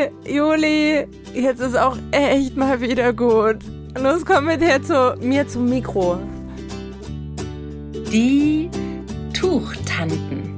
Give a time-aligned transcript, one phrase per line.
[0.00, 3.58] Juli, Juli, jetzt ist auch echt mal wieder gut.
[3.98, 6.18] Los, komm mit her zu mir zum Mikro.
[8.12, 8.70] Die
[9.32, 10.54] Tuchtanten.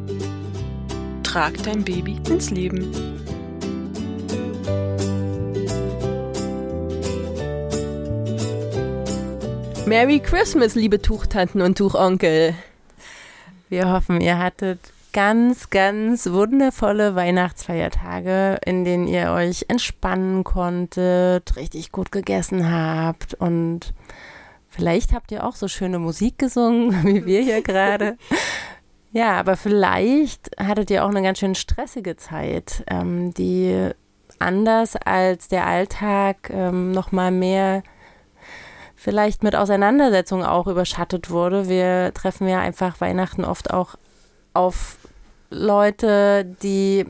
[1.23, 2.91] Trag dein Baby ins Leben.
[9.87, 12.55] Merry Christmas, liebe Tuchtanten und Tuchonkel.
[13.69, 14.79] Wir hoffen, ihr hattet
[15.13, 23.95] ganz, ganz wundervolle Weihnachtsfeiertage, in denen ihr euch entspannen konntet, richtig gut gegessen habt und
[24.69, 28.17] vielleicht habt ihr auch so schöne Musik gesungen, wie wir hier gerade.
[29.13, 33.91] Ja, aber vielleicht hattet ihr auch eine ganz schön stressige Zeit, ähm, die
[34.39, 37.83] anders als der Alltag ähm, nochmal mehr
[38.97, 41.69] vielleicht mit Auseinandersetzungen auch überschattet wurde.
[41.69, 43.97] Wir treffen ja einfach Weihnachten oft auch
[44.55, 44.97] auf
[45.53, 47.05] Leute, die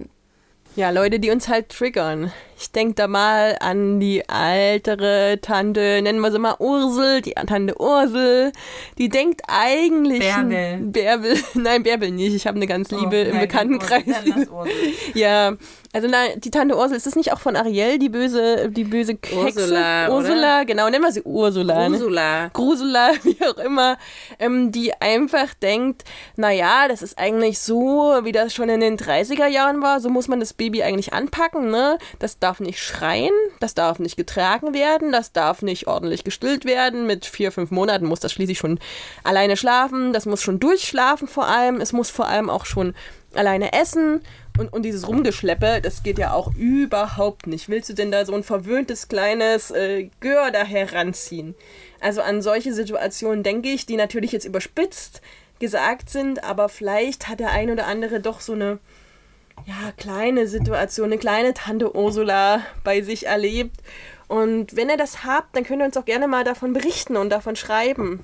[0.76, 2.32] ja, Leute, die uns halt triggern.
[2.58, 7.74] Ich denke da mal an die ältere Tante, nennen wir sie mal Ursel, die Tante
[7.80, 8.52] Ursel.
[8.98, 10.20] Die denkt eigentlich.
[10.20, 10.78] Bärbel.
[10.78, 11.36] Bärbel.
[11.54, 12.34] Nein, Bärbel nicht.
[12.34, 14.04] Ich habe eine ganz liebe oh, im Bekanntenkreis.
[15.14, 15.56] ja,
[15.94, 19.12] also na, die Tante Ursel, ist das nicht auch von Ariel, die böse, die böse
[19.12, 19.36] Hexe?
[19.36, 20.64] Ursula, Ursula, oder?
[20.64, 21.88] genau, nennen wir sie Ursula.
[21.88, 22.44] Ursula.
[22.44, 22.50] Ne?
[22.54, 23.98] Grusula, wie auch immer,
[24.38, 26.04] ähm, die einfach denkt,
[26.36, 30.28] naja, das ist eigentlich so, wie das schon in den 30er Jahren war, so muss
[30.28, 31.98] man das Baby eigentlich anpacken, ne?
[32.20, 37.04] Das darf nicht schreien, das darf nicht getragen werden, das darf nicht ordentlich gestillt werden.
[37.08, 38.78] Mit vier, fünf Monaten muss das schließlich schon
[39.24, 42.94] alleine schlafen, das muss schon durchschlafen vor allem, es muss vor allem auch schon
[43.34, 44.20] alleine essen
[44.56, 47.68] und, und dieses Rumgeschleppe, das geht ja auch überhaupt nicht.
[47.68, 51.56] Willst du denn da so ein verwöhntes kleines äh, Gör da heranziehen?
[52.00, 55.22] Also an solche Situationen denke ich, die natürlich jetzt überspitzt
[55.58, 58.78] gesagt sind, aber vielleicht hat der ein oder andere doch so eine
[59.66, 63.76] ja, kleine Situation, eine kleine Tante Ursula bei sich erlebt.
[64.28, 67.30] Und wenn ihr das habt, dann könnt ihr uns auch gerne mal davon berichten und
[67.30, 68.20] davon schreiben.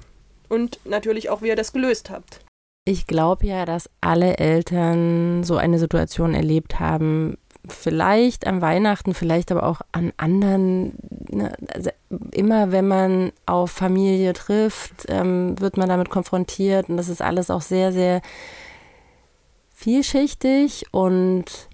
[0.49, 2.41] Und natürlich auch, wie ihr das gelöst habt.
[2.87, 7.37] Ich glaube ja, dass alle Eltern so eine Situation erlebt haben.
[7.69, 10.95] Vielleicht an Weihnachten, vielleicht aber auch an anderen.
[11.31, 11.91] Ne, also
[12.33, 16.89] immer wenn man auf Familie trifft, ähm, wird man damit konfrontiert.
[16.89, 18.23] Und das ist alles auch sehr, sehr
[19.79, 20.87] vielschichtig.
[20.91, 21.69] Und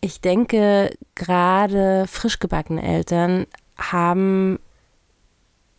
[0.00, 3.46] ich denke, gerade frisch gebackene Eltern
[3.78, 4.58] haben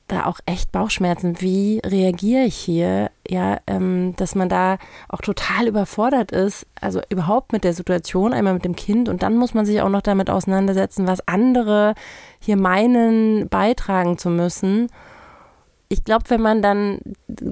[0.07, 1.41] da auch echt Bauchschmerzen.
[1.41, 3.11] Wie reagiere ich hier?
[3.27, 4.77] Ja, ähm, dass man da
[5.09, 9.35] auch total überfordert ist, also überhaupt mit der Situation, einmal mit dem Kind und dann
[9.35, 11.95] muss man sich auch noch damit auseinandersetzen, was andere
[12.39, 14.89] hier meinen, beitragen zu müssen.
[15.87, 16.99] Ich glaube, wenn man dann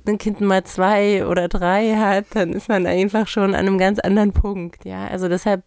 [0.08, 4.00] ein Kind mal zwei oder drei hat, dann ist man einfach schon an einem ganz
[4.00, 4.86] anderen Punkt.
[4.86, 5.64] Ja, also deshalb,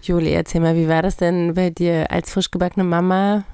[0.00, 3.44] Juli, erzähl mal, wie war das denn bei dir als frisch gebackene Mama?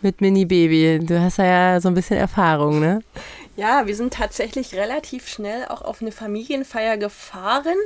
[0.00, 1.00] mit Mini-Baby.
[1.04, 3.00] Du hast ja so ein bisschen Erfahrung, ne?
[3.56, 7.76] Ja, wir sind tatsächlich relativ schnell auch auf eine Familienfeier gefahren.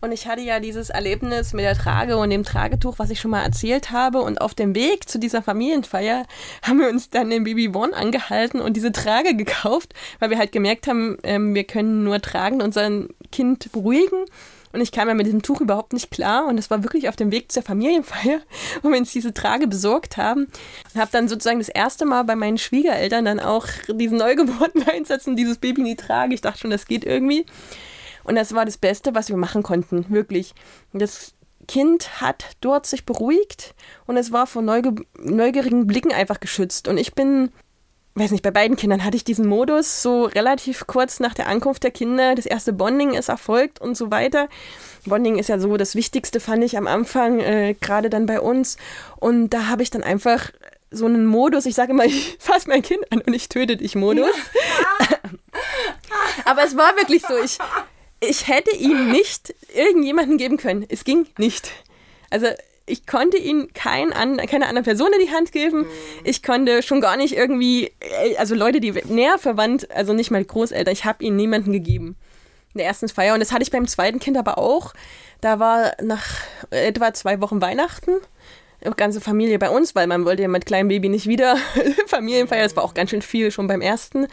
[0.00, 3.30] Und ich hatte ja dieses Erlebnis mit der Trage und dem Tragetuch, was ich schon
[3.30, 4.22] mal erzählt habe.
[4.22, 6.24] Und auf dem Weg zu dieser Familienfeier
[6.62, 10.52] haben wir uns dann in Baby One angehalten und diese Trage gekauft, weil wir halt
[10.52, 12.88] gemerkt haben, ähm, wir können nur tragen, unser
[13.30, 14.24] Kind beruhigen.
[14.72, 16.46] Und ich kam ja mit diesem Tuch überhaupt nicht klar.
[16.46, 18.40] Und es war wirklich auf dem Weg zur Familienfeier,
[18.82, 20.46] wo wir uns diese Trage besorgt haben.
[20.94, 25.36] Und habe dann sozusagen das erste Mal bei meinen Schwiegereltern dann auch diesen Neugeborenen einsetzen,
[25.36, 26.34] dieses Baby in die Trage.
[26.34, 27.44] Ich dachte schon, das geht irgendwie.
[28.24, 30.54] Und das war das Beste, was wir machen konnten, wirklich.
[30.92, 31.34] Das
[31.68, 33.74] Kind hat dort sich beruhigt
[34.06, 36.88] und es war vor neuge neugierigen Blicken einfach geschützt.
[36.88, 37.50] Und ich bin
[38.14, 41.82] weiß nicht, bei beiden Kindern hatte ich diesen Modus so relativ kurz nach der Ankunft
[41.84, 42.34] der Kinder.
[42.34, 44.48] Das erste Bonding ist erfolgt und so weiter.
[45.06, 48.76] Bonding ist ja so das Wichtigste, fand ich am Anfang, äh, gerade dann bei uns.
[49.16, 50.50] Und da habe ich dann einfach
[50.90, 53.94] so einen Modus, ich sage immer, ich fasse mein Kind an und ich töte dich
[53.94, 54.34] Modus.
[56.44, 57.58] Aber es war wirklich so, ich,
[58.20, 60.84] ich hätte ihm nicht irgendjemanden geben können.
[60.88, 61.70] Es ging nicht.
[62.30, 62.46] Also
[62.86, 65.86] ich konnte ihn kein an, keine andere Person in die Hand geben.
[66.24, 70.44] Ich konnte schon gar nicht irgendwie, äh, also Leute, die näher verwandt, also nicht mal
[70.44, 72.16] Großeltern, ich habe ihnen niemanden gegeben.
[72.74, 73.34] In der ersten Feier.
[73.34, 74.94] Und das hatte ich beim zweiten Kind aber auch.
[75.40, 76.24] Da war nach
[76.70, 78.12] etwa zwei Wochen Weihnachten.
[78.96, 81.56] Ganze Familie bei uns, weil man wollte ja mit kleinem Baby nicht wieder
[82.06, 82.62] Familienfeier.
[82.62, 84.26] Das war auch ganz schön viel schon beim ersten.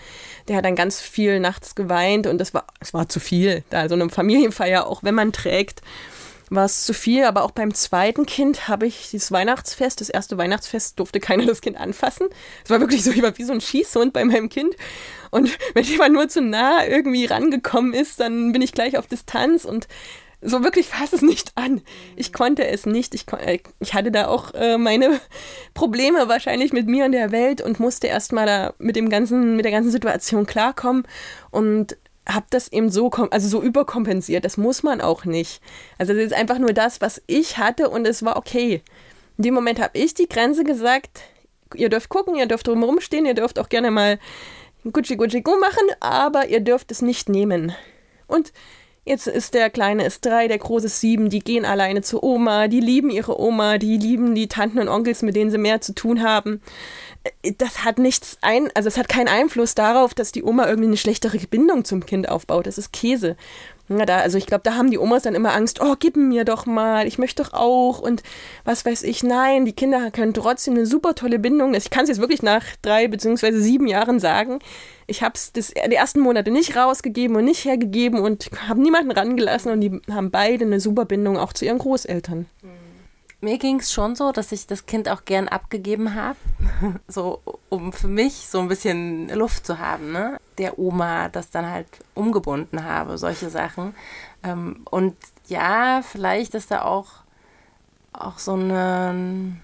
[0.47, 3.63] Der hat dann ganz viel nachts geweint und das war, es war zu viel.
[3.69, 5.81] Da so eine Familienfeier, auch wenn man trägt
[6.49, 10.37] war es zu viel, aber auch beim zweiten Kind habe ich dieses Weihnachtsfest, das erste
[10.37, 12.27] Weihnachtsfest, durfte keiner das Kind anfassen.
[12.63, 14.75] Es war wirklich so, ich war wie so ein Schießhund bei meinem Kind.
[15.29, 19.65] Und wenn jemand nur zu nah irgendwie rangekommen ist, dann bin ich gleich auf Distanz
[19.65, 19.87] und
[20.41, 21.81] so wirklich fass es nicht an.
[22.15, 23.15] Ich konnte es nicht.
[23.15, 25.19] Ich, äh, ich hatte da auch äh, meine
[25.73, 29.65] Probleme wahrscheinlich mit mir und der Welt und musste erstmal da mit dem ganzen, mit
[29.65, 31.07] der ganzen Situation klarkommen
[31.49, 31.97] und
[32.27, 34.45] habe das eben so, also so überkompensiert.
[34.45, 35.61] Das muss man auch nicht.
[35.97, 38.81] Also das ist einfach nur das, was ich hatte und es war okay.
[39.37, 41.21] In dem Moment habe ich die Grenze gesagt,
[41.73, 44.19] ihr dürft gucken, ihr dürft drumherum stehen, ihr dürft auch gerne mal
[44.91, 47.73] Gucci Gucci Gu machen, aber ihr dürft es nicht nehmen.
[48.27, 48.51] Und
[49.07, 52.67] Jetzt ist der Kleine ist drei, der Große ist sieben, die gehen alleine zur Oma,
[52.67, 55.95] die lieben ihre Oma, die lieben die Tanten und Onkels, mit denen sie mehr zu
[55.95, 56.61] tun haben.
[57.23, 60.89] Äh, das hat nichts ein, also es hat keinen Einfluss darauf, dass die Oma irgendwie
[60.89, 62.67] eine schlechtere Bindung zum Kind aufbaut.
[62.67, 63.37] Das ist Käse.
[63.89, 66.43] Ja, da, also ich glaube, da haben die Omas dann immer Angst, oh, gib mir
[66.43, 68.21] doch mal, ich möchte doch auch und
[68.65, 69.23] was weiß ich.
[69.23, 71.73] Nein, die Kinder können trotzdem eine super tolle Bindung.
[71.73, 74.59] Ich kann es jetzt wirklich nach drei beziehungsweise sieben Jahren sagen.
[75.05, 79.71] Ich habe es die ersten Monate nicht rausgegeben und nicht hergegeben und habe niemanden rangelassen
[79.71, 82.45] und die haben beide eine super Bindung auch zu ihren Großeltern.
[82.61, 82.86] Mhm.
[83.39, 86.39] Mir ging es schon so, dass ich das Kind auch gern abgegeben habe,
[87.07, 90.39] so um für mich so ein bisschen Luft zu haben, ne?
[90.57, 93.93] Der Oma das dann halt umgebunden habe, solche Sachen.
[94.43, 95.15] Ähm, und
[95.47, 97.07] ja, vielleicht ist da auch,
[98.11, 99.57] auch so eine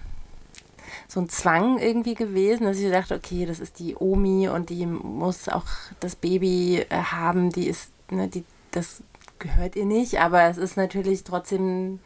[1.08, 4.86] so ein Zwang irgendwie gewesen, dass ich dachte, okay, das ist die Omi und die
[4.86, 5.66] muss auch
[6.00, 9.02] das Baby äh, haben, die ist, ne, die, das
[9.38, 12.00] gehört ihr nicht, aber es ist natürlich trotzdem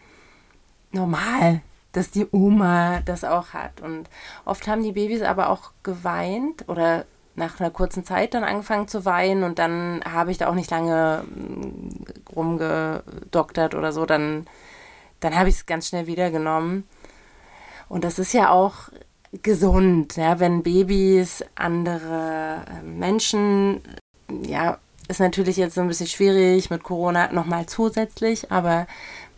[0.93, 1.61] normal,
[1.93, 3.81] dass die Oma das auch hat.
[3.81, 4.09] Und
[4.45, 7.05] oft haben die Babys aber auch geweint oder
[7.35, 10.71] nach einer kurzen Zeit dann angefangen zu weinen und dann habe ich da auch nicht
[10.71, 14.07] lange mm, rumgedoktert oder so.
[14.07, 14.47] Dann,
[15.21, 16.85] dann habe ich es ganz schnell wieder genommen.
[17.89, 18.91] Und das ist ja auch
[19.43, 23.81] gesund, ja, wenn Babys andere ähm, Menschen,
[24.43, 28.87] ja, ist natürlich jetzt so ein bisschen schwierig mit Corona nochmal zusätzlich, aber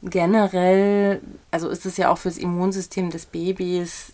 [0.03, 1.21] generell,
[1.51, 4.13] also ist es ja auch fürs Immunsystem des Babys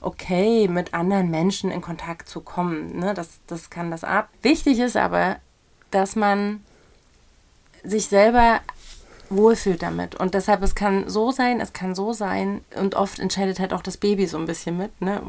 [0.00, 2.98] okay, mit anderen Menschen in Kontakt zu kommen.
[2.98, 3.14] Ne?
[3.14, 4.28] Das, das kann das ab.
[4.42, 5.36] Wichtig ist aber,
[5.90, 6.62] dass man
[7.82, 8.60] sich selber
[9.28, 10.14] wohlfühlt damit.
[10.14, 12.60] Und deshalb, es kann so sein, es kann so sein.
[12.76, 15.20] Und oft entscheidet halt auch das Baby so ein bisschen mit, ne?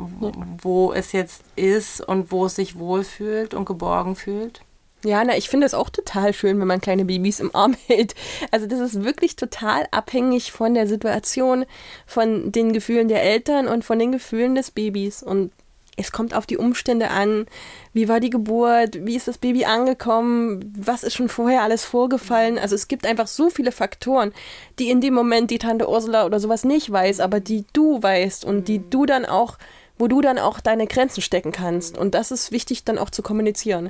[0.61, 4.61] wo es jetzt ist und wo es sich wohlfühlt und geborgen fühlt.
[5.03, 8.15] Ja, na, ich finde es auch total schön, wenn man kleine Babys im Arm hält.
[8.51, 11.65] Also das ist wirklich total abhängig von der Situation,
[12.05, 15.21] von den Gefühlen der Eltern und von den Gefühlen des Babys.
[15.21, 15.51] Und
[15.97, 17.47] es kommt auf die Umstände an.
[17.93, 19.05] Wie war die Geburt?
[19.05, 20.73] Wie ist das Baby angekommen?
[20.77, 22.57] Was ist schon vorher alles vorgefallen?
[22.57, 24.31] Also es gibt einfach so viele Faktoren,
[24.77, 28.45] die in dem Moment die Tante Ursula oder sowas nicht weiß, aber die du weißt
[28.45, 29.57] und die du dann auch,
[29.97, 31.97] wo du dann auch deine Grenzen stecken kannst.
[31.97, 33.89] Und das ist wichtig dann auch zu kommunizieren.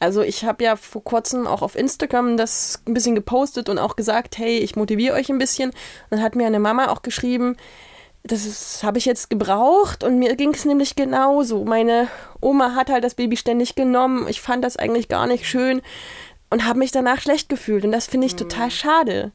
[0.00, 3.96] Also ich habe ja vor kurzem auch auf Instagram das ein bisschen gepostet und auch
[3.96, 5.70] gesagt, hey, ich motiviere euch ein bisschen.
[5.70, 5.76] Und
[6.10, 7.56] dann hat mir eine Mama auch geschrieben,
[8.22, 11.64] das habe ich jetzt gebraucht und mir ging es nämlich genauso.
[11.64, 12.08] Meine
[12.40, 14.26] Oma hat halt das Baby ständig genommen.
[14.28, 15.82] Ich fand das eigentlich gar nicht schön
[16.50, 17.84] und habe mich danach schlecht gefühlt.
[17.84, 18.38] Und das finde ich mhm.
[18.38, 19.32] total schade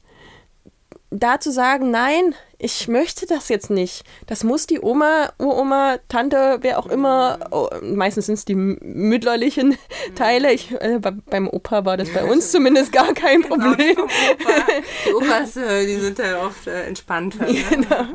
[1.19, 4.03] da zu sagen, nein, ich möchte das jetzt nicht.
[4.25, 9.77] Das muss die Oma, Uroma, Tante, wer auch immer, oh, meistens sind es die mütterlichen
[10.15, 10.53] Teile.
[10.53, 13.95] Ich, äh, beim Opa war das bei uns zumindest gar kein genau, Problem.
[13.95, 14.07] Genau,
[15.05, 17.45] die Opas, äh, die sind ja oft äh, entspannter.
[17.45, 17.63] Ne?
[17.69, 18.05] Genau.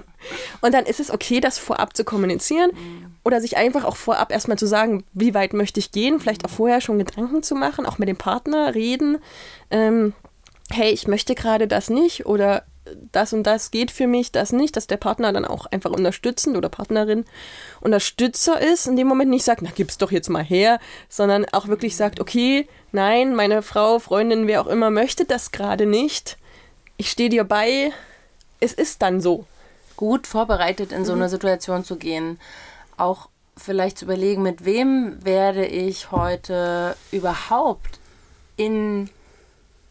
[0.63, 3.17] Und dann ist es okay, das vorab zu kommunizieren mhm.
[3.25, 6.51] oder sich einfach auch vorab erstmal zu sagen, wie weit möchte ich gehen, vielleicht auch
[6.51, 9.19] vorher schon Gedanken zu machen, auch mit dem Partner reden.
[9.71, 10.15] Ähm,
[10.71, 12.65] hey, ich möchte gerade das nicht oder
[13.13, 16.57] das und das geht für mich, das nicht, dass der Partner dann auch einfach unterstützend
[16.57, 17.25] oder Partnerin
[17.81, 20.79] Unterstützer ist, in dem Moment nicht sagt, na gib's doch jetzt mal her,
[21.09, 25.87] sondern auch wirklich sagt, okay, nein, meine Frau, Freundin, wer auch immer möchte das gerade
[25.87, 26.39] nicht.
[26.97, 27.93] Ich stehe dir bei,
[28.61, 29.47] es ist dann so.
[29.97, 31.31] Gut vorbereitet in so eine mhm.
[31.31, 32.39] Situation zu gehen,
[32.97, 37.99] auch vielleicht zu überlegen, mit wem werde ich heute überhaupt
[38.57, 39.11] in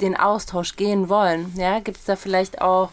[0.02, 1.54] den Austausch gehen wollen.
[1.56, 2.90] Ja, gibt es da vielleicht auch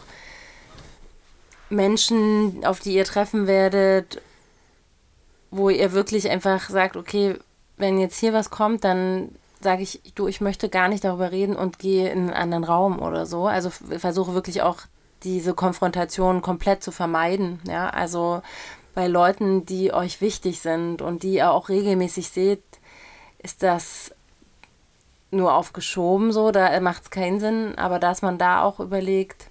[1.69, 4.21] Menschen, auf die ihr treffen werdet,
[5.51, 7.37] wo ihr wirklich einfach sagt, okay,
[7.77, 9.29] wenn jetzt hier was kommt, dann
[9.61, 12.99] sage ich, du, ich möchte gar nicht darüber reden und gehe in einen anderen Raum
[12.99, 13.47] oder so.
[13.47, 14.79] Also versuche wirklich auch
[15.23, 17.59] diese Konfrontation komplett zu vermeiden.
[17.67, 18.41] Ja, also
[18.93, 22.63] bei Leuten, die euch wichtig sind und die ihr auch regelmäßig seht,
[23.39, 24.14] ist das
[25.35, 29.47] nur aufgeschoben, so, da macht es keinen Sinn, aber dass man da auch überlegt,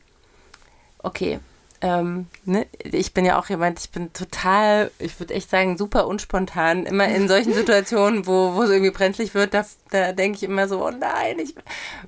[1.03, 1.41] okay,
[1.85, 6.07] ähm, ne, ich bin ja auch jemand, ich bin total, ich würde echt sagen, super
[6.07, 6.87] unspontan.
[6.87, 10.67] Immer in solchen Situationen, wo, wo es irgendwie brenzlig wird, da, da denke ich immer
[10.67, 11.55] so, oh nein, ich,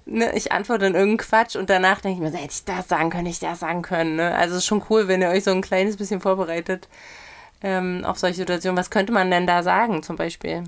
[0.06, 2.88] ne, ich antworte dann irgendeinen Quatsch und danach denke ich mir, so, hätte ich das
[2.88, 4.16] sagen können, hätte ich das sagen können.
[4.16, 4.34] Ne?
[4.34, 6.88] Also es ist schon cool, wenn ihr euch so ein kleines bisschen vorbereitet
[7.62, 8.78] ähm, auf solche Situationen.
[8.78, 10.64] Was könnte man denn da sagen zum Beispiel?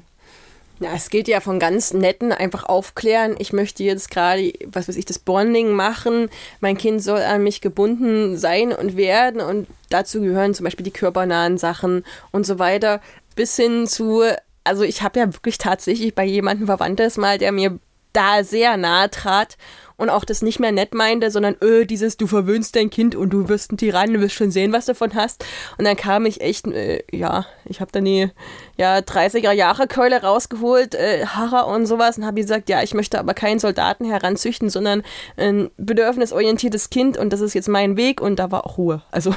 [0.81, 3.35] Ja, es geht ja von ganz netten einfach aufklären.
[3.39, 6.31] Ich möchte jetzt gerade, was weiß ich, das Bonding machen.
[6.61, 9.41] Mein Kind soll an mich gebunden sein und werden.
[9.41, 13.01] Und dazu gehören zum Beispiel die körpernahen Sachen und so weiter.
[13.35, 14.23] Bis hin zu,
[14.63, 17.79] also ich habe ja wirklich tatsächlich bei jemandem Verwandtes mal, der mir
[18.13, 19.57] da sehr nahe trat
[19.99, 23.31] und auch das nicht mehr nett meinte, sondern öh, dieses, du verwöhnst dein Kind und
[23.31, 25.45] du wirst ein Tyrann, du wirst schon sehen, was du davon hast.
[25.77, 28.31] Und dann kam ich echt, äh, ja, ich habe dann die
[28.77, 33.19] ja, 30er Jahre Keule rausgeholt, äh, Harrer und sowas und habe gesagt, ja, ich möchte
[33.19, 35.03] aber keinen Soldaten heranzüchten, sondern
[35.37, 39.03] ein bedürfnisorientiertes Kind und das ist jetzt mein Weg und da war auch Ruhe.
[39.11, 39.35] Also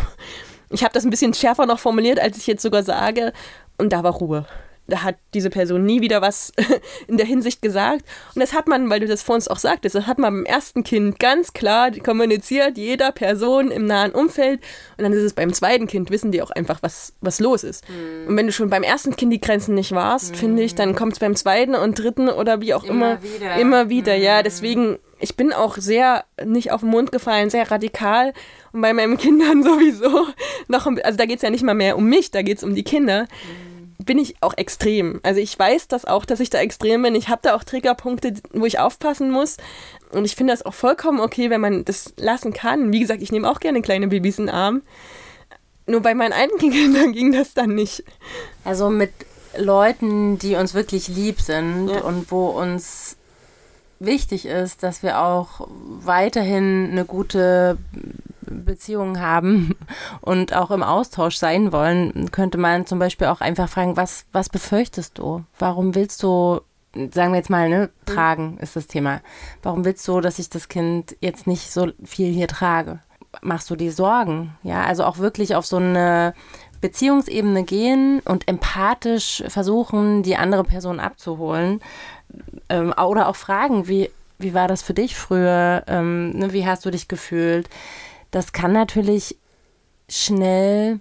[0.69, 3.33] ich habe das ein bisschen schärfer noch formuliert, als ich jetzt sogar sage
[3.77, 4.45] und da war Ruhe
[4.91, 6.51] da hat diese Person nie wieder was
[7.07, 8.03] in der Hinsicht gesagt.
[8.35, 10.45] Und das hat man, weil du das vor uns auch sagtest, das hat man beim
[10.45, 14.59] ersten Kind ganz klar kommuniziert, jeder Person im nahen Umfeld.
[14.97, 17.87] Und dann ist es beim zweiten Kind, wissen die auch einfach, was, was los ist.
[17.89, 18.27] Mhm.
[18.27, 20.37] Und wenn du schon beim ersten Kind die Grenzen nicht warst, mhm.
[20.37, 23.55] finde ich, dann kommt es beim zweiten und dritten oder wie auch immer, immer wieder.
[23.55, 24.23] Immer wieder, mhm.
[24.23, 24.43] ja.
[24.43, 28.33] Deswegen, ich bin auch sehr nicht auf den Mund gefallen, sehr radikal.
[28.73, 30.27] Und bei meinen Kindern sowieso
[30.67, 32.75] noch, also da geht es ja nicht mal mehr um mich, da geht es um
[32.75, 33.23] die Kinder.
[33.23, 33.70] Mhm
[34.05, 35.19] bin ich auch extrem.
[35.23, 37.15] Also ich weiß das auch, dass ich da extrem bin.
[37.15, 39.57] Ich habe da auch Triggerpunkte, wo ich aufpassen muss.
[40.11, 42.91] Und ich finde das auch vollkommen okay, wenn man das lassen kann.
[42.91, 44.81] Wie gesagt, ich nehme auch gerne kleine Babys in den Arm.
[45.87, 48.03] Nur bei meinen eigenen Kindern ging das dann nicht.
[48.63, 49.11] Also mit
[49.57, 52.01] Leuten, die uns wirklich lieb sind ja.
[52.01, 53.17] und wo uns
[53.99, 57.77] wichtig ist, dass wir auch weiterhin eine gute
[58.51, 59.75] Beziehungen haben
[60.21, 64.49] und auch im Austausch sein wollen, könnte man zum Beispiel auch einfach fragen, was, was
[64.49, 65.43] befürchtest du?
[65.57, 66.61] Warum willst du,
[66.93, 69.21] sagen wir jetzt mal, ne, tragen ist das Thema.
[69.63, 72.99] Warum willst du, dass ich das Kind jetzt nicht so viel hier trage?
[73.41, 74.55] Machst du dir Sorgen?
[74.61, 76.33] Ja, also auch wirklich auf so eine
[76.81, 81.79] Beziehungsebene gehen und empathisch versuchen, die andere Person abzuholen.
[82.69, 85.83] Ähm, oder auch fragen, wie, wie war das für dich früher?
[85.87, 87.69] Ähm, ne, wie hast du dich gefühlt?
[88.31, 89.37] Das kann natürlich
[90.09, 90.99] schnell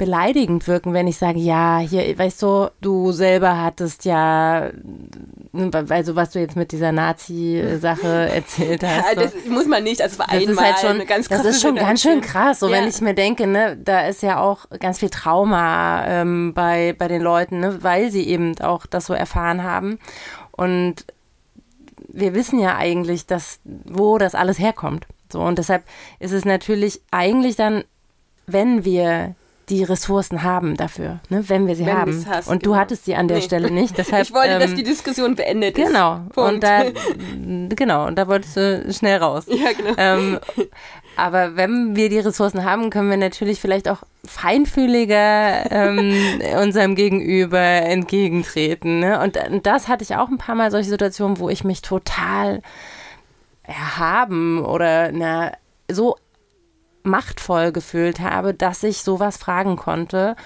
[0.00, 4.70] beleidigend wirken, wenn ich sage, ja, hier, weißt du, du selber hattest ja,
[5.52, 9.14] also was du jetzt mit dieser Nazi-Sache erzählt hast.
[9.14, 12.00] Ja, das muss man nicht, also das ist halt schon, ganz Das ist schon ganz
[12.00, 12.78] schön krass, so ja.
[12.78, 17.06] wenn ich mir denke, ne, da ist ja auch ganz viel Trauma ähm, bei, bei
[17.06, 19.98] den Leuten, ne, weil sie eben auch das so erfahren haben
[20.52, 21.04] und
[22.08, 25.06] wir wissen ja eigentlich, dass, wo das alles herkommt.
[25.32, 25.84] So, und deshalb
[26.18, 27.84] ist es natürlich eigentlich dann,
[28.46, 29.34] wenn wir
[29.70, 32.26] die Ressourcen haben dafür, ne, wenn wir sie wenn haben.
[32.28, 32.80] Hast, und du genau.
[32.80, 33.42] hattest sie an der nee.
[33.44, 33.96] Stelle nicht.
[33.96, 35.86] Deshalb, ich wollte, ähm, dass die Diskussion beendet ist.
[35.86, 36.20] Genau.
[36.34, 36.82] Und da,
[37.70, 39.46] genau, und da wolltest du schnell raus.
[39.48, 39.94] Ja, genau.
[39.96, 40.40] Ähm,
[41.16, 46.14] aber wenn wir die Ressourcen haben, können wir natürlich vielleicht auch feinfühliger ähm,
[46.60, 49.00] unserem Gegenüber entgegentreten.
[49.00, 49.20] Ne?
[49.20, 52.62] Und, und das hatte ich auch ein paar Mal solche Situationen, wo ich mich total
[53.70, 55.52] erhaben oder na,
[55.90, 56.16] so
[57.02, 60.36] machtvoll gefühlt habe, dass ich sowas fragen konnte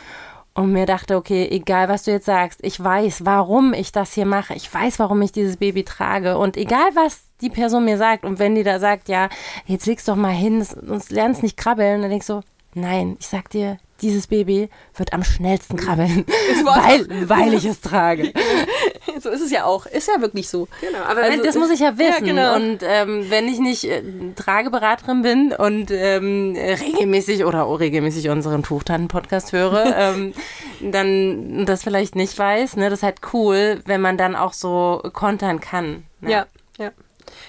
[0.54, 4.26] und mir dachte, okay, egal was du jetzt sagst, ich weiß, warum ich das hier
[4.26, 6.38] mache, ich weiß, warum ich dieses Baby trage.
[6.38, 9.28] Und egal was die Person mir sagt und wenn die da sagt, ja,
[9.66, 12.40] jetzt legst doch mal hin, sonst lernst nicht krabbeln, dann denkst du,
[12.74, 16.24] nein, ich sag dir, dieses Baby wird am schnellsten krabbeln,
[16.64, 18.32] weil, weil ich es trage.
[19.20, 19.86] so ist es ja auch.
[19.86, 20.68] Ist ja wirklich so.
[20.80, 22.26] Genau, aber also, das muss ich ja wissen.
[22.26, 22.56] Ja, genau.
[22.56, 24.02] Und ähm, wenn ich nicht äh,
[24.34, 30.32] Trageberaterin bin und ähm, regelmäßig oder auch regelmäßig unseren Tuchtanten-Podcast höre, ähm,
[30.80, 35.02] dann das vielleicht nicht weiß, ne, das ist halt cool, wenn man dann auch so
[35.12, 36.04] kontern kann.
[36.20, 36.30] Ne?
[36.30, 36.46] Ja,
[36.78, 36.90] ja.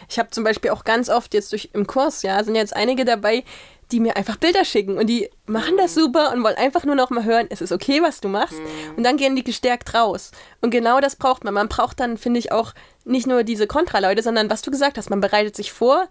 [0.10, 3.06] Ich habe zum Beispiel auch ganz oft jetzt durch im Kurs, ja, sind jetzt einige
[3.06, 3.44] dabei,
[3.92, 7.12] die mir einfach Bilder schicken und die machen das super und wollen einfach nur noch
[7.12, 8.58] mal hören, es ist okay, was du machst.
[8.98, 10.32] Und dann gehen die gestärkt raus.
[10.62, 11.54] Und genau das braucht man.
[11.54, 12.74] Man braucht dann, finde ich, auch
[13.04, 16.08] nicht nur diese Kontraleute, sondern was du gesagt hast, man bereitet sich vor.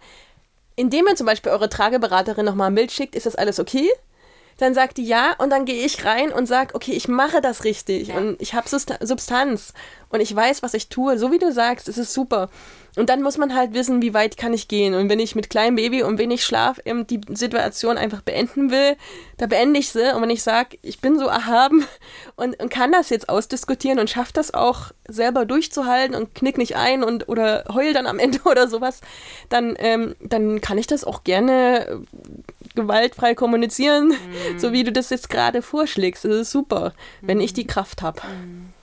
[0.76, 3.88] Indem ihr zum Beispiel eure Trageberaterin noch mal ein Bild schickt, ist das alles okay?
[4.58, 7.64] Dann sagt die ja und dann gehe ich rein und sage, okay, ich mache das
[7.64, 8.16] richtig ja.
[8.16, 9.72] und ich habe Substanz
[10.10, 12.50] und ich weiß, was ich tue, so wie du sagst, es ist super.
[12.96, 14.94] Und dann muss man halt wissen, wie weit kann ich gehen.
[14.94, 18.96] Und wenn ich mit kleinem Baby und wenig Schlaf eben die Situation einfach beenden will,
[19.36, 20.14] da beende ich sie.
[20.14, 21.84] Und wenn ich sage, ich bin so erhaben
[22.36, 26.76] und, und kann das jetzt ausdiskutieren und schaffe das auch selber durchzuhalten und knick nicht
[26.76, 29.00] ein und oder heul dann am Ende oder sowas,
[29.48, 32.02] dann, ähm, dann kann ich das auch gerne
[32.76, 34.14] gewaltfrei kommunizieren, mhm.
[34.58, 36.24] so wie du das jetzt gerade vorschlägst.
[36.24, 37.26] Das ist super, mhm.
[37.26, 38.20] wenn ich die Kraft habe.
[38.20, 38.73] Mhm.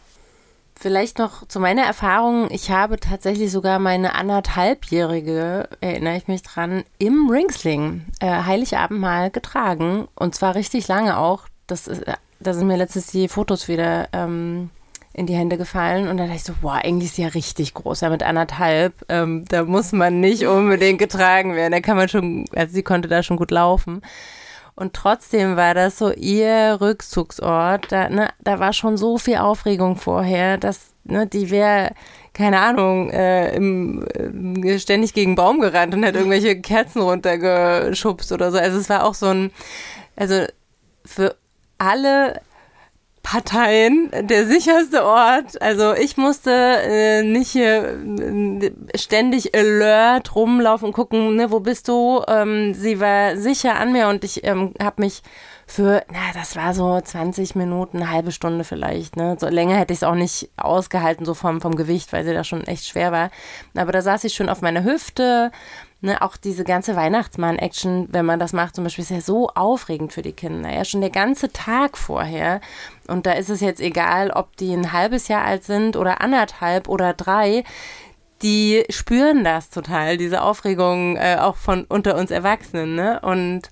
[0.81, 2.47] Vielleicht noch zu meiner Erfahrung.
[2.49, 10.07] Ich habe tatsächlich sogar meine anderthalbjährige, erinnere ich mich dran, im Ringsling äh, Heiligabend getragen.
[10.15, 11.43] Und zwar richtig lange auch.
[11.67, 14.71] Das ist, äh, da sind mir letztens die Fotos wieder ähm,
[15.13, 16.07] in die Hände gefallen.
[16.07, 18.01] Und dann dachte ich so, boah, eigentlich ist sie ja richtig groß.
[18.01, 18.95] Ja, mit anderthalb.
[19.07, 21.73] Ähm, da muss man nicht unbedingt getragen werden.
[21.73, 24.01] Da kann man schon, also sie konnte da schon gut laufen.
[24.75, 27.91] Und trotzdem war das so ihr Rückzugsort.
[27.91, 31.93] Da, ne, da war schon so viel Aufregung vorher, dass ne, die wäre,
[32.33, 34.05] keine Ahnung, äh, im,
[34.63, 38.57] äh, ständig gegen Baum gerannt und hat irgendwelche Kerzen runtergeschubst oder so.
[38.57, 39.51] Also es war auch so ein,
[40.15, 40.45] also
[41.05, 41.35] für
[41.77, 42.41] alle
[43.23, 45.61] Parteien der sicherste Ort.
[45.61, 51.87] Also ich musste äh, nicht hier äh, ständig alert rumlaufen und gucken, ne, wo bist
[51.87, 52.23] du?
[52.27, 55.21] Ähm, sie war sicher an mir und ich ähm, habe mich
[55.67, 59.37] für, na, das war so 20 Minuten, eine halbe Stunde vielleicht, ne?
[59.39, 62.43] So länger hätte ich es auch nicht ausgehalten, so vom, vom Gewicht, weil sie da
[62.43, 63.29] schon echt schwer war.
[63.75, 65.51] Aber da saß ich schon auf meiner Hüfte,
[66.01, 70.13] ne, auch diese ganze Weihnachtsmann-Action, wenn man das macht, zum Beispiel, ist ja so aufregend
[70.13, 70.71] für die Kinder.
[70.71, 72.59] Ja, schon der ganze Tag vorher.
[73.07, 76.89] Und da ist es jetzt egal, ob die ein halbes Jahr alt sind oder anderthalb
[76.89, 77.63] oder drei.
[78.41, 82.95] Die spüren das total, diese Aufregung äh, auch von unter uns Erwachsenen.
[82.95, 83.19] Ne?
[83.21, 83.69] Und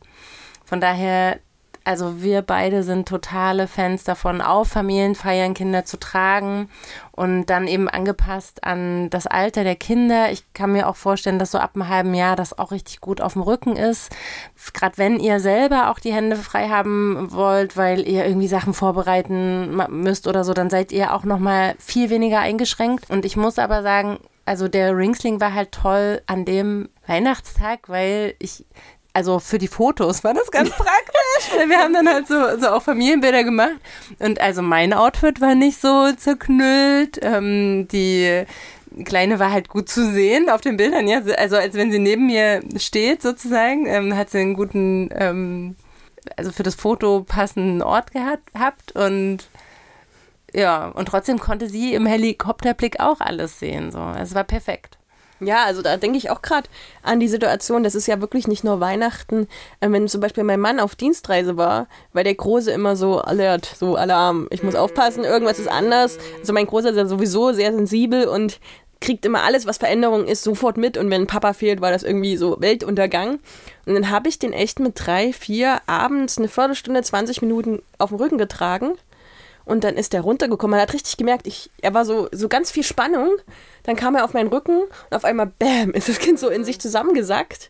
[0.64, 1.40] von daher
[1.84, 6.70] also wir beide sind totale Fans davon, auf Familienfeiern Kinder zu tragen
[7.12, 10.32] und dann eben angepasst an das Alter der Kinder.
[10.32, 13.22] Ich kann mir auch vorstellen, dass so ab einem halben Jahr das auch richtig gut
[13.22, 14.16] auf dem Rücken ist.
[14.74, 19.82] Gerade wenn ihr selber auch die Hände frei haben wollt, weil ihr irgendwie Sachen vorbereiten
[19.90, 23.10] müsst oder so, dann seid ihr auch noch mal viel weniger eingeschränkt.
[23.10, 28.34] Und ich muss aber sagen, also der Ringsling war halt toll an dem Weihnachtstag, weil
[28.40, 28.66] ich
[29.14, 31.68] also für die Fotos war das ganz praktisch.
[31.68, 33.80] Wir haben dann halt so, so auch Familienbilder gemacht.
[34.20, 37.20] Und also mein Outfit war nicht so zerknüllt.
[37.22, 38.46] Ähm, die
[39.06, 41.22] Kleine war halt gut zu sehen auf den Bildern, ja.
[41.38, 45.76] Also als wenn sie neben mir steht sozusagen, ähm, hat sie einen guten, ähm,
[46.38, 49.48] also für das Foto passenden Ort gehabt und
[50.54, 53.92] ja, und trotzdem konnte sie im Helikopterblick auch alles sehen.
[53.92, 54.99] So, es war perfekt.
[55.40, 56.70] Ja, also da denke ich auch gerade
[57.02, 59.48] an die Situation, das ist ja wirklich nicht nur Weihnachten,
[59.80, 63.66] äh, wenn zum Beispiel mein Mann auf Dienstreise war, weil der Große immer so alert,
[63.66, 66.18] so Alarm, ich muss aufpassen, irgendwas ist anders.
[66.40, 68.60] Also mein Großer ist ja sowieso sehr sensibel und
[69.02, 72.36] kriegt immer alles, was Veränderung ist, sofort mit und wenn Papa fehlt, war das irgendwie
[72.36, 73.40] so Weltuntergang.
[73.86, 78.10] Und dann habe ich den echt mit drei, vier abends eine Viertelstunde, 20 Minuten auf
[78.10, 78.96] dem Rücken getragen
[79.70, 80.72] und dann ist er runtergekommen.
[80.72, 83.30] Man hat richtig gemerkt, ich, er war so, so ganz viel Spannung.
[83.84, 86.66] Dann kam er auf meinen Rücken und auf einmal, bam, ist das Kind so in
[86.66, 87.70] sich zusammengesackt,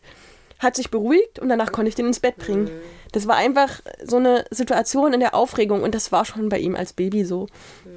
[0.59, 2.69] hat sich beruhigt und danach konnte ich den ins Bett bringen.
[3.11, 6.75] Das war einfach so eine Situation in der Aufregung und das war schon bei ihm
[6.75, 7.47] als Baby so.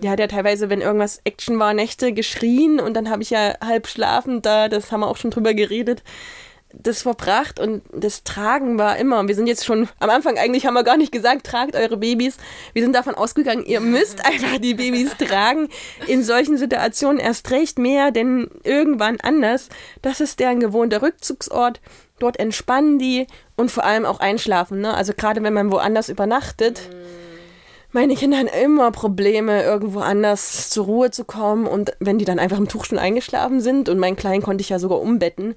[0.03, 3.55] Der hat ja teilweise, wenn irgendwas Action war, Nächte geschrien und dann habe ich ja
[3.65, 6.03] halb schlafend da, das haben wir auch schon drüber geredet,
[6.75, 10.75] das verbracht und das Tragen war immer, wir sind jetzt schon am Anfang eigentlich haben
[10.75, 12.37] wir gar nicht gesagt, tragt eure Babys.
[12.73, 15.69] Wir sind davon ausgegangen, ihr müsst einfach die Babys tragen.
[16.07, 19.69] In solchen Situationen erst recht mehr, denn irgendwann anders.
[20.01, 21.81] Das ist deren gewohnter Rückzugsort.
[22.19, 24.81] Dort entspannen die und vor allem auch einschlafen.
[24.81, 24.95] Ne?
[24.95, 26.89] Also gerade wenn man woanders übernachtet.
[27.95, 31.67] Meine Kinder haben immer Probleme, irgendwo anders zur Ruhe zu kommen.
[31.67, 34.71] Und wenn die dann einfach im Tuch schon eingeschlafen sind und meinen Kleinen konnte ich
[34.71, 35.57] ja sogar umbetten,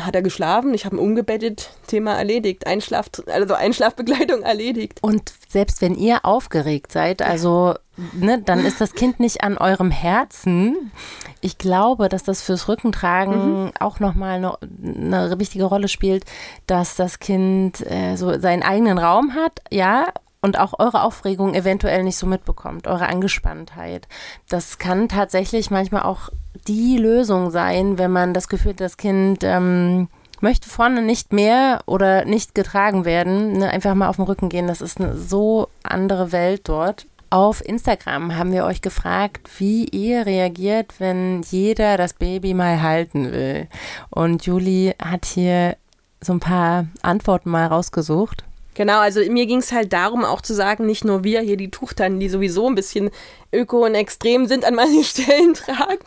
[0.00, 4.98] hat er geschlafen, ich habe ihn umgebettet, Thema erledigt, Einschlaf, also Einschlafbegleitung erledigt.
[5.02, 7.74] Und selbst wenn ihr aufgeregt seid, also
[8.14, 10.92] ne, dann ist das Kind nicht an eurem Herzen.
[11.40, 13.72] Ich glaube, dass das fürs Rückentragen mhm.
[13.78, 16.24] auch nochmal eine, eine wichtige Rolle spielt,
[16.66, 20.06] dass das Kind äh, so seinen eigenen Raum hat, ja,
[20.44, 24.06] und auch eure Aufregung eventuell nicht so mitbekommt, eure Angespanntheit.
[24.50, 26.28] Das kann tatsächlich manchmal auch
[26.68, 30.08] die Lösung sein, wenn man das Gefühl das Kind ähm,
[30.42, 33.54] möchte vorne nicht mehr oder nicht getragen werden.
[33.54, 34.66] Ne, einfach mal auf den Rücken gehen.
[34.66, 37.06] Das ist eine so andere Welt dort.
[37.30, 43.32] Auf Instagram haben wir euch gefragt, wie ihr reagiert, wenn jeder das Baby mal halten
[43.32, 43.66] will.
[44.10, 45.78] Und Julie hat hier
[46.20, 48.44] so ein paar Antworten mal rausgesucht.
[48.74, 51.70] Genau, also mir ging es halt darum, auch zu sagen, nicht nur wir hier die
[51.70, 53.10] Tuchtannen, die sowieso ein bisschen
[53.52, 56.04] öko und extrem sind, an manchen Stellen tragen,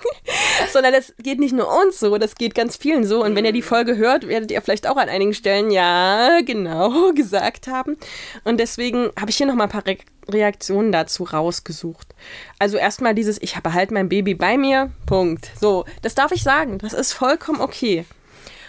[0.72, 3.24] sondern das geht nicht nur uns so, das geht ganz vielen so.
[3.24, 7.12] Und wenn ihr die Folge hört, werdet ihr vielleicht auch an einigen Stellen ja, genau,
[7.16, 7.98] gesagt haben.
[8.44, 9.98] Und deswegen habe ich hier nochmal ein paar Re
[10.30, 12.14] Reaktionen dazu rausgesucht.
[12.60, 15.52] Also erstmal dieses, ich behalte mein Baby bei mir, Punkt.
[15.58, 18.04] So, das darf ich sagen, das ist vollkommen okay.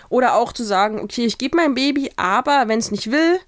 [0.09, 3.41] Oder auch zu sagen, okay, ich gebe mein Baby, aber wenn es nicht will,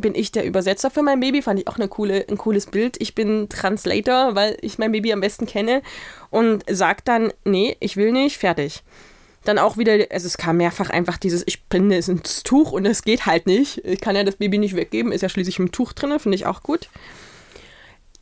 [0.00, 1.42] bin ich der Übersetzer für mein Baby.
[1.42, 2.96] Fand ich auch eine coole, ein cooles Bild.
[3.00, 5.82] Ich bin Translator, weil ich mein Baby am besten kenne
[6.30, 8.82] und sag dann, nee, ich will nicht, fertig.
[9.44, 13.02] Dann auch wieder, also es kam mehrfach einfach dieses, ich bin ins Tuch und es
[13.02, 13.84] geht halt nicht.
[13.84, 16.46] Ich kann ja das Baby nicht weggeben, ist ja schließlich im Tuch drin, finde ich
[16.46, 16.88] auch gut.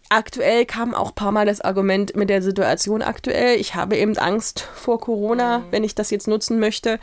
[0.09, 3.59] Aktuell kam auch ein paar Mal das Argument mit der Situation aktuell.
[3.59, 5.65] Ich habe eben Angst vor Corona, mhm.
[5.71, 7.01] wenn ich das jetzt nutzen möchte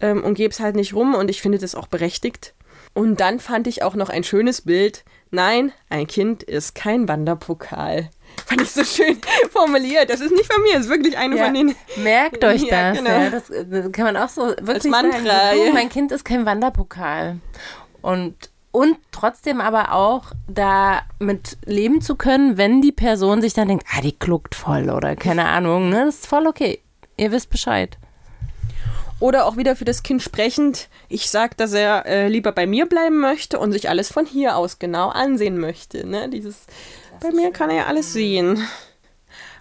[0.00, 2.54] ähm, und gebe es halt nicht rum und ich finde das auch berechtigt.
[2.96, 5.04] Und dann fand ich auch noch ein schönes Bild.
[5.30, 8.08] Nein, ein Kind ist kein Wanderpokal.
[8.46, 10.08] Fand ich so schön formuliert.
[10.08, 11.74] Das ist nicht von mir, das ist wirklich eine ja, von den.
[11.96, 12.98] Merkt euch ja, das.
[12.98, 13.10] Genau.
[13.10, 15.58] Ja, das, kann man auch so wirklich Als Mantra, sagen.
[15.66, 17.36] Du, mein Kind ist kein Wanderpokal.
[18.00, 18.34] Und,
[18.72, 24.00] und trotzdem aber auch damit leben zu können, wenn die Person sich dann denkt, ah,
[24.00, 25.90] die kluckt voll oder keine Ahnung.
[25.90, 26.06] Ne?
[26.06, 26.80] Das ist voll okay.
[27.18, 27.98] Ihr wisst Bescheid.
[29.18, 32.86] Oder auch wieder für das Kind sprechend, ich sage, dass er äh, lieber bei mir
[32.86, 36.06] bleiben möchte und sich alles von hier aus genau ansehen möchte.
[36.06, 36.28] Ne?
[36.28, 36.66] Dieses,
[37.20, 38.62] bei mir kann er ja alles sehen.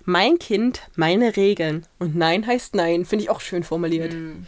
[0.04, 1.86] Mein Kind, meine Regeln.
[2.00, 3.06] Und Nein heißt Nein.
[3.06, 4.14] Finde ich auch schön formuliert.
[4.14, 4.46] Mhm.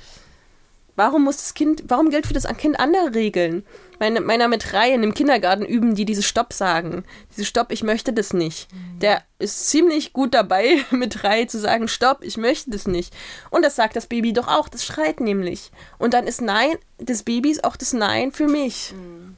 [0.98, 3.64] Warum muss das Kind, warum gilt für das Kind andere Regeln?
[4.00, 7.04] Meine, meiner mit Reihen im Kindergarten üben die dieses Stopp sagen.
[7.32, 8.68] Dieses Stopp, ich möchte das nicht.
[8.74, 9.00] Mhm.
[9.00, 13.16] Der ist ziemlich gut dabei, mit Reihe zu sagen, Stopp, ich möchte das nicht.
[13.52, 15.72] Und das sagt das Baby doch auch, das schreit nämlich.
[16.00, 18.94] Und dann ist Nein des Babys auch das Nein für mich.
[18.94, 19.36] Mhm.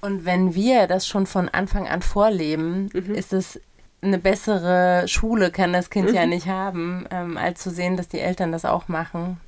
[0.00, 3.14] Und wenn wir das schon von Anfang an vorleben, mhm.
[3.14, 3.60] ist es
[4.00, 6.14] eine bessere Schule, kann das Kind mhm.
[6.14, 9.38] ja nicht haben, ähm, als zu sehen, dass die Eltern das auch machen.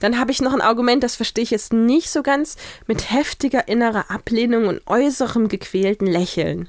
[0.00, 2.56] Dann habe ich noch ein Argument, das verstehe ich jetzt nicht so ganz,
[2.86, 6.68] mit heftiger innerer Ablehnung und äußerem gequälten Lächeln.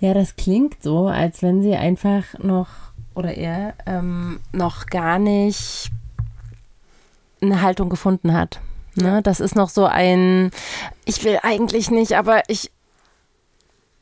[0.00, 2.68] Ja, das klingt so, als wenn sie einfach noch
[3.14, 5.90] oder er ähm, noch gar nicht
[7.40, 8.60] eine Haltung gefunden hat.
[8.94, 9.22] Ne?
[9.22, 10.50] Das ist noch so ein,
[11.04, 12.70] ich will eigentlich nicht, aber ich,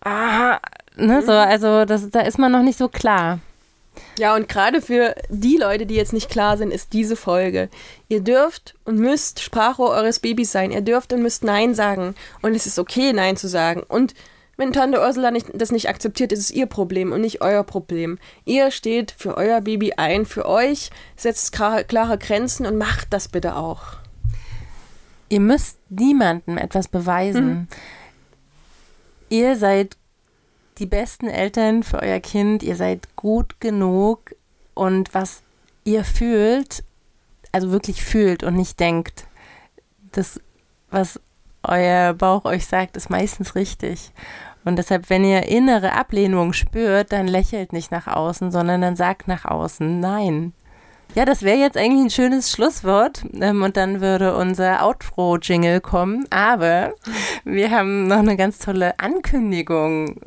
[0.04, 0.58] ah,
[0.96, 3.40] ne, so, also das, da ist man noch nicht so klar.
[4.18, 7.68] Ja, und gerade für die Leute, die jetzt nicht klar sind, ist diese Folge.
[8.08, 10.72] Ihr dürft und müsst Sprachrohr eures Babys sein.
[10.72, 12.14] Ihr dürft und müsst Nein sagen.
[12.42, 13.82] Und es ist okay, Nein zu sagen.
[13.82, 14.14] Und
[14.56, 18.18] wenn Tante Ursula nicht, das nicht akzeptiert, ist es ihr Problem und nicht euer Problem.
[18.44, 23.56] Ihr steht für euer Baby ein, für euch, setzt klare Grenzen und macht das bitte
[23.56, 23.82] auch.
[25.30, 27.48] Ihr müsst niemandem etwas beweisen.
[27.48, 27.68] Mhm.
[29.30, 29.96] Ihr seid
[30.80, 34.34] die besten Eltern für euer Kind, ihr seid gut genug
[34.74, 35.42] und was
[35.84, 36.82] ihr fühlt,
[37.52, 39.26] also wirklich fühlt und nicht denkt,
[40.12, 40.40] das,
[40.90, 41.20] was
[41.62, 44.10] euer Bauch euch sagt, ist meistens richtig.
[44.64, 49.28] Und deshalb, wenn ihr innere Ablehnung spürt, dann lächelt nicht nach außen, sondern dann sagt
[49.28, 50.52] nach außen Nein.
[51.14, 56.24] Ja, das wäre jetzt eigentlich ein schönes Schlusswort ähm, und dann würde unser Outro-Jingle kommen.
[56.30, 56.94] Aber
[57.44, 60.20] wir haben noch eine ganz tolle Ankündigung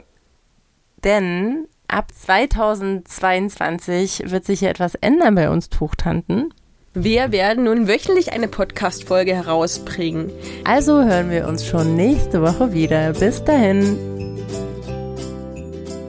[1.04, 6.54] denn ab 2022 wird sich hier etwas ändern bei uns Tuchtanten.
[6.96, 10.32] Wir werden nun wöchentlich eine Podcast-Folge herausbringen.
[10.64, 13.14] Also hören wir uns schon nächste Woche wieder.
[13.14, 13.98] Bis dahin.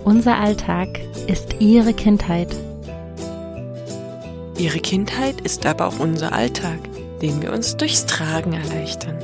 [0.04, 0.88] Unser Alltag
[1.26, 2.54] ist Ihre Kindheit.
[4.58, 6.78] Ihre Kindheit ist aber auch unser Alltag,
[7.22, 9.16] den wir uns durchs Tragen erleichtern.